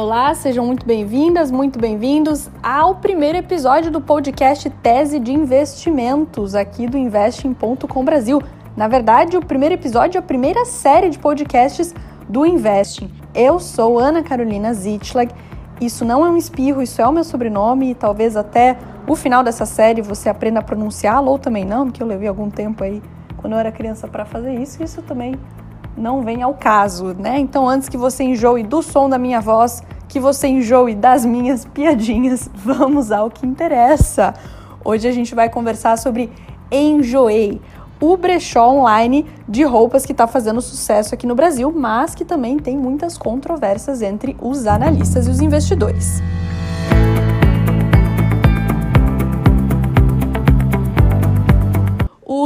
[0.00, 6.86] Olá, sejam muito bem-vindas, muito bem-vindos ao primeiro episódio do podcast Tese de Investimentos aqui
[6.86, 8.40] do Investing.com Brasil.
[8.76, 11.92] Na verdade, o primeiro episódio é a primeira série de podcasts
[12.28, 13.10] do Investing.
[13.34, 15.34] Eu sou Ana Carolina Zitschlag.
[15.80, 19.42] Isso não é um espirro, isso é o meu sobrenome e talvez até o final
[19.42, 23.02] dessa série você aprenda a pronunciá-lo ou também não, porque eu levei algum tempo aí
[23.36, 24.80] quando eu era criança para fazer isso.
[24.80, 25.34] Isso também
[25.98, 27.38] não vem ao caso, né?
[27.38, 31.64] Então, antes que você enjoe do som da minha voz, que você enjoe das minhas
[31.64, 34.34] piadinhas, vamos ao que interessa.
[34.84, 36.32] Hoje a gente vai conversar sobre
[36.70, 37.60] Enjoei,
[38.00, 42.58] o brechó online de roupas que está fazendo sucesso aqui no Brasil, mas que também
[42.58, 46.22] tem muitas controvérsias entre os analistas e os investidores.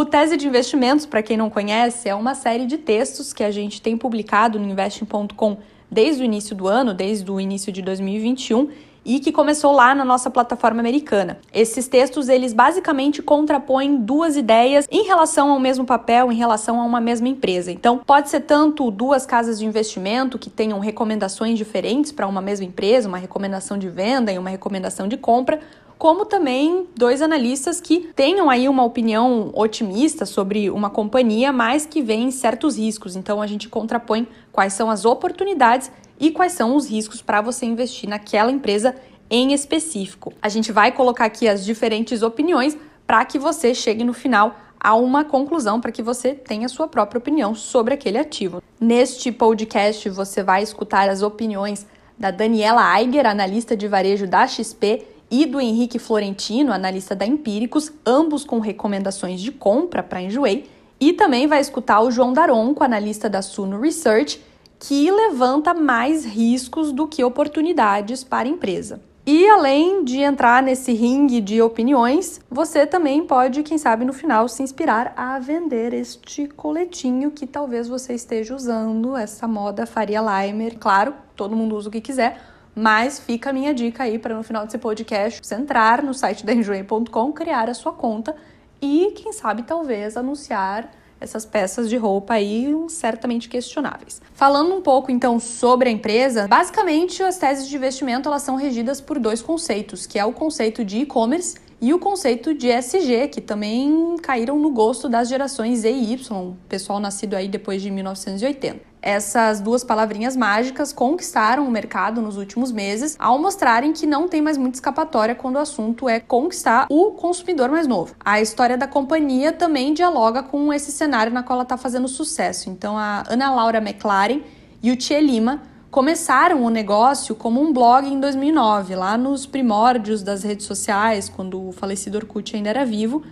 [0.02, 3.52] O Tese de Investimentos, para quem não conhece, é uma série de textos que a
[3.52, 8.68] gente tem publicado no investing.com desde o início do ano, desde o início de 2021
[9.04, 11.38] e que começou lá na nossa plataforma americana.
[11.52, 16.84] Esses textos, eles basicamente contrapõem duas ideias em relação ao mesmo papel, em relação a
[16.84, 17.70] uma mesma empresa.
[17.70, 22.66] Então, pode ser tanto duas casas de investimento que tenham recomendações diferentes para uma mesma
[22.66, 25.60] empresa, uma recomendação de venda e uma recomendação de compra,
[26.02, 32.02] como também dois analistas que tenham aí uma opinião otimista sobre uma companhia, mas que
[32.02, 33.14] veem certos riscos.
[33.14, 37.66] Então a gente contrapõe quais são as oportunidades e quais são os riscos para você
[37.66, 38.96] investir naquela empresa
[39.30, 40.32] em específico.
[40.42, 44.96] A gente vai colocar aqui as diferentes opiniões para que você chegue no final a
[44.96, 48.60] uma conclusão para que você tenha sua própria opinião sobre aquele ativo.
[48.80, 51.86] Neste podcast você vai escutar as opiniões
[52.18, 57.90] da Daniela Eiger, analista de varejo da XP, e do Henrique Florentino, analista da Empíricos,
[58.04, 60.68] ambos com recomendações de compra para Enjoei,
[61.00, 64.42] e também vai escutar o João Daronco, analista da Suno Research,
[64.78, 69.00] que levanta mais riscos do que oportunidades para a empresa.
[69.24, 74.48] E além de entrar nesse ringue de opiniões, você também pode, quem sabe, no final
[74.48, 80.76] se inspirar a vender este coletinho que talvez você esteja usando, essa moda Faria Limer.
[80.78, 84.42] Claro, todo mundo usa o que quiser, mas fica a minha dica aí para no
[84.42, 88.34] final desse podcast você entrar no site da enjoei.com, criar a sua conta
[88.80, 90.90] e, quem sabe, talvez anunciar
[91.20, 94.20] essas peças de roupa aí certamente questionáveis.
[94.34, 99.00] Falando um pouco então sobre a empresa, basicamente as teses de investimento elas são regidas
[99.00, 103.40] por dois conceitos, que é o conceito de e-commerce e o conceito de SG, que
[103.40, 108.92] também caíram no gosto das gerações Z e Y, pessoal nascido aí depois de 1980.
[109.02, 114.40] Essas duas palavrinhas mágicas conquistaram o mercado nos últimos meses, ao mostrarem que não tem
[114.40, 118.14] mais muita escapatória quando o assunto é conquistar o consumidor mais novo.
[118.24, 122.70] A história da companhia também dialoga com esse cenário na qual ela está fazendo sucesso.
[122.70, 124.40] Então, a Ana Laura McLaren
[124.80, 130.22] e o Tia Lima começaram o negócio como um blog em 2009, lá nos primórdios
[130.22, 133.22] das redes sociais, quando o falecido Orkut ainda era vivo.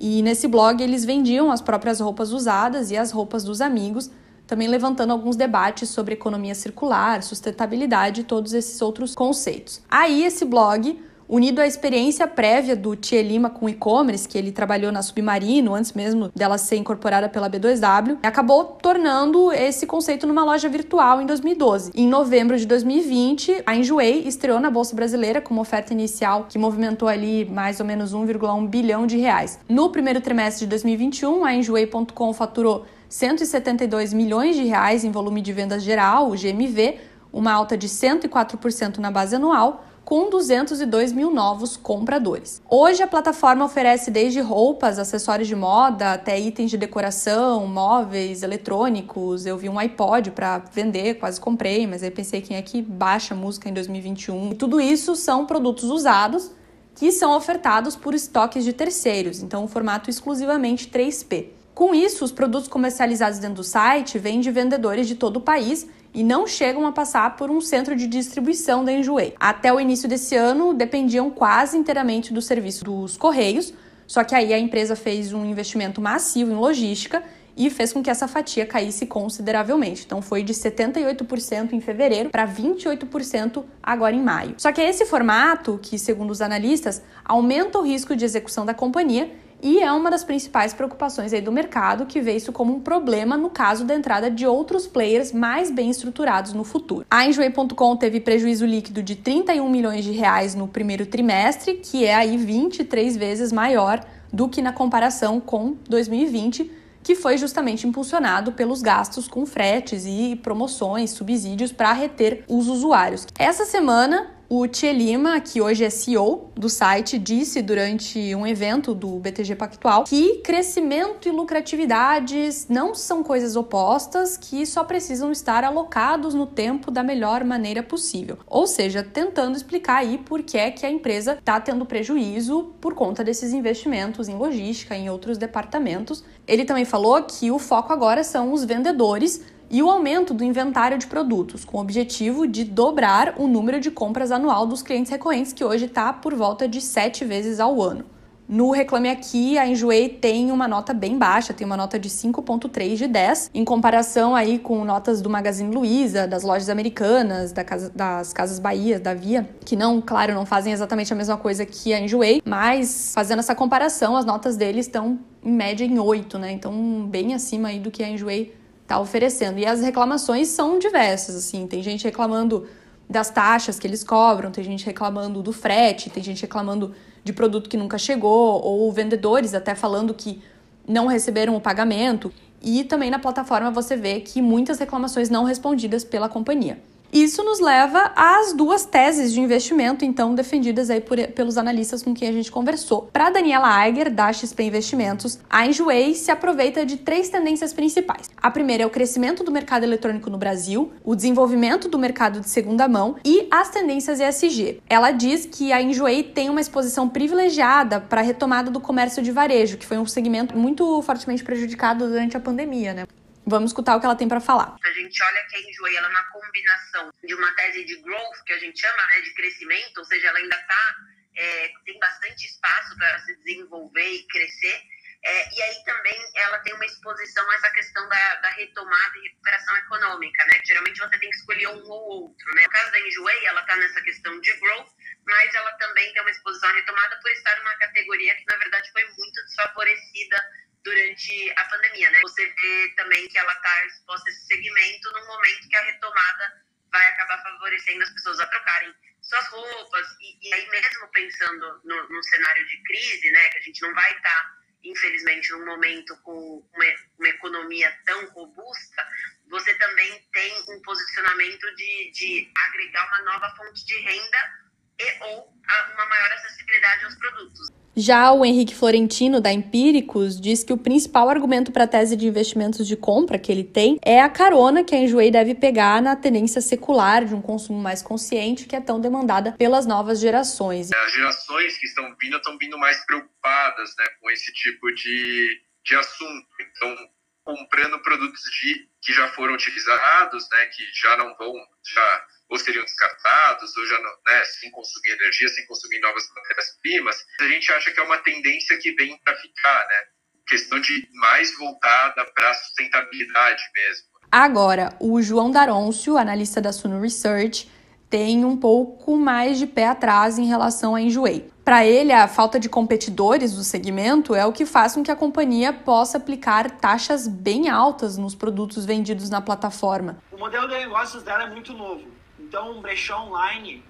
[0.00, 4.10] E nesse blog eles vendiam as próprias roupas usadas e as roupas dos amigos
[4.44, 9.80] também levantando alguns debates sobre economia circular, sustentabilidade e todos esses outros conceitos.
[9.88, 11.00] Aí esse blog
[11.30, 15.92] unido à experiência prévia do Tia Lima com e-commerce, que ele trabalhou na Submarino antes
[15.92, 21.92] mesmo dela ser incorporada pela B2W, acabou tornando esse conceito numa loja virtual em 2012.
[21.94, 26.58] Em novembro de 2020, a Enjoei estreou na Bolsa Brasileira com uma oferta inicial que
[26.58, 29.60] movimentou ali mais ou menos 1,1 bilhão de reais.
[29.68, 35.52] No primeiro trimestre de 2021, a Enjoei.com faturou 172 milhões de reais em volume de
[35.52, 36.98] vendas geral, o GMV,
[37.32, 42.60] uma alta de 104% na base anual, com 202 mil novos compradores.
[42.68, 49.46] Hoje a plataforma oferece desde roupas, acessórios de moda, até itens de decoração, móveis, eletrônicos.
[49.46, 53.36] Eu vi um iPod para vender, quase comprei, mas aí pensei quem é que baixa
[53.36, 54.50] música em 2021.
[54.50, 56.50] E tudo isso são produtos usados
[56.96, 61.59] que são ofertados por estoques de terceiros, então um formato exclusivamente 3P.
[61.74, 65.86] Com isso, os produtos comercializados dentro do site vêm de vendedores de todo o país
[66.12, 69.34] e não chegam a passar por um centro de distribuição da Enjoei.
[69.38, 73.72] Até o início desse ano, dependiam quase inteiramente do serviço dos Correios,
[74.06, 77.22] só que aí a empresa fez um investimento massivo em logística
[77.56, 80.04] e fez com que essa fatia caísse consideravelmente.
[80.04, 84.54] Então foi de 78% em fevereiro para 28% agora em maio.
[84.56, 89.30] Só que esse formato, que segundo os analistas, aumenta o risco de execução da companhia
[89.62, 93.36] e é uma das principais preocupações aí do mercado, que vê isso como um problema
[93.36, 97.04] no caso da entrada de outros players mais bem estruturados no futuro.
[97.10, 102.14] A Enjoei.com teve prejuízo líquido de 31 milhões de reais no primeiro trimestre, que é
[102.14, 106.70] aí 23 vezes maior do que na comparação com 2020,
[107.02, 113.26] que foi justamente impulsionado pelos gastos com fretes e promoções, subsídios para reter os usuários.
[113.38, 118.96] Essa semana, o Tia Lima, que hoje é CEO do site, disse durante um evento
[118.96, 125.62] do BTG Pactual que crescimento e lucratividades não são coisas opostas, que só precisam estar
[125.62, 128.38] alocados no tempo da melhor maneira possível.
[128.44, 132.92] Ou seja, tentando explicar aí por que é que a empresa está tendo prejuízo por
[132.92, 136.24] conta desses investimentos em logística, em outros departamentos.
[136.44, 140.98] Ele também falou que o foco agora são os vendedores e o aumento do inventário
[140.98, 145.52] de produtos, com o objetivo de dobrar o número de compras anual dos clientes recorrentes,
[145.52, 148.04] que hoje está por volta de sete vezes ao ano.
[148.48, 152.96] No Reclame Aqui, a Enjoei tem uma nota bem baixa, tem uma nota de 5.3
[152.96, 157.92] de 10, em comparação aí com notas do Magazine Luiza, das lojas americanas, da casa,
[157.94, 161.94] das Casas Bahia, da Via, que não, claro, não fazem exatamente a mesma coisa que
[161.94, 166.50] a Enjoei, mas fazendo essa comparação, as notas deles estão em média em 8, né?
[166.50, 168.58] Então, bem acima aí do que a Enjoei
[168.90, 169.58] está oferecendo.
[169.58, 172.66] E as reclamações são diversas, assim, tem gente reclamando
[173.08, 176.92] das taxas que eles cobram, tem gente reclamando do frete, tem gente reclamando
[177.22, 180.42] de produto que nunca chegou, ou vendedores até falando que
[180.86, 182.32] não receberam o pagamento.
[182.60, 186.80] E também na plataforma você vê que muitas reclamações não respondidas pela companhia.
[187.12, 192.14] Isso nos leva às duas teses de investimento, então, defendidas aí por, pelos analistas com
[192.14, 193.08] quem a gente conversou.
[193.12, 198.30] Para Daniela Eiger, da XP Investimentos, a Enjoei se aproveita de três tendências principais.
[198.40, 202.48] A primeira é o crescimento do mercado eletrônico no Brasil, o desenvolvimento do mercado de
[202.48, 204.80] segunda mão e as tendências ESG.
[204.88, 209.32] Ela diz que a Enjoei tem uma exposição privilegiada para a retomada do comércio de
[209.32, 213.04] varejo, que foi um segmento muito fortemente prejudicado durante a pandemia, né?
[213.50, 214.76] Vamos escutar o que ela tem para falar.
[214.80, 218.52] A gente olha que a ela é uma combinação de uma tese de growth, que
[218.52, 220.94] a gente chama né, de crescimento, ou seja, ela ainda tá,
[221.36, 224.82] é, tem bastante espaço para se desenvolver e crescer.
[225.22, 229.28] É, e aí também ela tem uma exposição a essa questão da, da, retomada e
[229.28, 230.54] recuperação econômica, né?
[230.64, 232.62] Geralmente você tem que escolher um ou outro, né?
[232.62, 234.88] No caso da Enjoei, ela está nessa questão de growth,
[235.26, 238.90] mas ela também tem uma exposição à retomada por estar numa categoria que, na verdade,
[238.92, 240.40] foi muito desfavorecida
[240.84, 242.20] durante a pandemia, né?
[242.22, 246.64] Você vê também que ela está exposta a esse segmento num momento que a retomada
[246.90, 252.08] vai acabar favorecendo as pessoas a trocarem suas roupas e, e aí mesmo pensando no,
[252.08, 256.16] no, cenário de crise, né, que a gente não vai estar tá, infelizmente num momento
[256.22, 256.84] com uma,
[257.18, 259.06] uma, economia tão robusta,
[259.48, 265.54] você também tem um posicionamento de, de agregar uma nova fonte de renda e ou
[265.94, 267.79] uma maior acessibilidade aos produtos.
[268.00, 272.26] Já o Henrique Florentino, da Empíricos, diz que o principal argumento para a tese de
[272.26, 276.16] investimentos de compra que ele tem é a carona que a Enjoei deve pegar na
[276.16, 280.90] tendência secular de um consumo mais consciente que é tão demandada pelas novas gerações.
[280.90, 285.94] As gerações que estão vindo estão vindo mais preocupadas né, com esse tipo de, de
[285.94, 286.48] assunto.
[286.58, 286.96] Então,
[287.44, 291.54] comprando produtos de, que já foram utilizados, né, que já não vão,
[291.92, 297.24] já ou seriam descartados, ou já não, né, sem consumir energia, sem consumir novas matérias-primas.
[297.40, 300.04] A gente acha que é uma tendência que vem para ficar, né?
[300.48, 304.10] Questão de mais voltada para a sustentabilidade mesmo.
[304.32, 307.70] Agora, o João Daroncio, analista da Suno Research,
[308.10, 311.48] tem um pouco mais de pé atrás em relação à Enjoei.
[311.64, 315.16] Para ele, a falta de competidores do segmento é o que faz com que a
[315.16, 320.20] companhia possa aplicar taxas bem altas nos produtos vendidos na plataforma.
[320.32, 322.02] O modelo de negócios dela é muito novo.
[322.40, 323.84] Então, um brechó online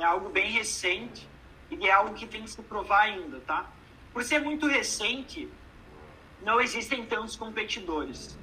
[0.00, 1.28] é algo bem recente
[1.70, 3.70] e é algo que tem que se provar ainda, tá?
[4.12, 5.48] Por ser muito recente,
[6.42, 8.36] não existem tantos competidores.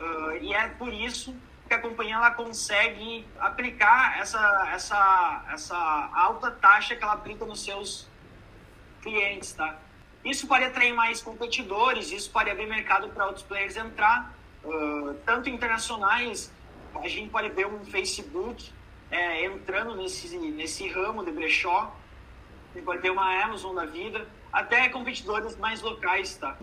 [0.00, 1.34] Uh, e é por isso
[1.70, 7.62] que a companhia ela consegue aplicar essa, essa, essa alta taxa que ela aplica nos
[7.62, 8.08] seus
[9.00, 9.78] clientes, tá?
[10.24, 14.34] Isso pode atrair mais competidores, isso pode abrir mercado para outros players entrar,
[14.64, 16.52] uh, tanto internacionais,
[16.92, 18.72] a gente pode ver um Facebook
[19.08, 21.94] é, entrando nesse, nesse ramo de brechó.
[22.72, 26.56] Você pode ter uma Amazon da vida, até competidores mais locais, tá?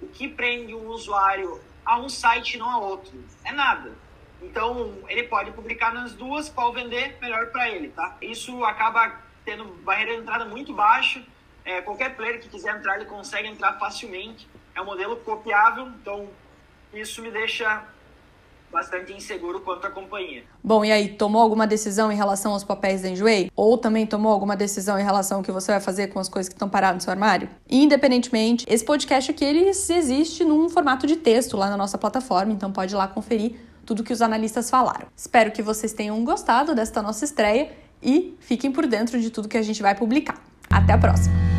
[0.00, 3.12] O que prende um usuário a um site e não a outro?
[3.44, 3.90] É nada.
[4.42, 8.16] Então, ele pode publicar nas duas, qual vender melhor para ele, tá?
[8.20, 11.22] Isso acaba tendo barreira de entrada muito baixa.
[11.64, 14.48] É, qualquer player que quiser entrar, ele consegue entrar facilmente.
[14.74, 16.28] É um modelo copiável, então
[16.92, 17.84] isso me deixa
[18.70, 20.44] bastante inseguro quanto à companhia.
[20.64, 23.50] Bom, e aí, tomou alguma decisão em relação aos papéis da Enjoei?
[23.54, 26.48] Ou também tomou alguma decisão em relação ao que você vai fazer com as coisas
[26.48, 27.50] que estão paradas no seu armário?
[27.70, 32.72] Independentemente, esse podcast aqui ele existe num formato de texto lá na nossa plataforma, então
[32.72, 35.06] pode ir lá conferir tudo que os analistas falaram.
[35.16, 37.70] Espero que vocês tenham gostado desta nossa estreia
[38.02, 40.42] e fiquem por dentro de tudo que a gente vai publicar.
[40.70, 41.51] Até a próxima!